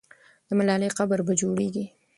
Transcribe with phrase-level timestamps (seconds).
[0.47, 1.85] د ملالۍ قبر به جوړېږي.